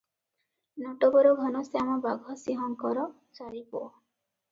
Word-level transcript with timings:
ନଟବର 0.85 1.33
ଘନଶ୍ୟାମ 1.43 1.97
ବାଘସିଂହଙ୍କର 2.05 3.05
ଚାରି 3.41 3.63
ପୁଅ। 3.75 3.83